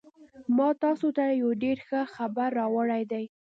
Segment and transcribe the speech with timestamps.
[0.55, 3.25] ما تاسو ته یو ډېر ښه خبر راوړی دی